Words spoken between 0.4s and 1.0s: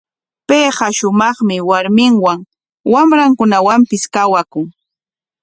Payqa